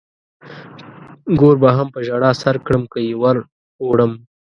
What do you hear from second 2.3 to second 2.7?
سر